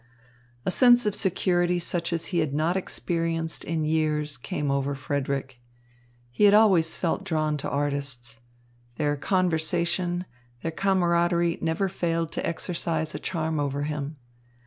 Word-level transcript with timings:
A 0.65 0.71
sense 0.71 1.05
of 1.05 1.13
security 1.13 1.77
such 1.77 2.11
as 2.11 2.25
he 2.33 2.39
had 2.39 2.55
not 2.55 2.75
experienced 2.75 3.63
in 3.63 3.85
years 3.85 4.35
came 4.35 4.71
over 4.71 4.95
Frederick. 4.95 5.59
He 6.31 6.45
had 6.45 6.55
always 6.55 6.95
felt 6.95 7.23
drawn 7.23 7.55
to 7.57 7.69
artists. 7.69 8.39
Their 8.95 9.15
conversation, 9.15 10.25
their 10.63 10.71
camaraderie 10.71 11.59
never 11.61 11.87
failed 11.87 12.31
to 12.31 12.43
exercise 12.47 13.13
a 13.13 13.19
charm 13.19 13.59
over 13.59 13.83
him. 13.83 14.17